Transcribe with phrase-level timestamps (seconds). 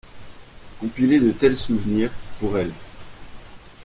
[0.79, 2.09] Compiler de tels souvenirs,
[2.39, 2.73] pour elle…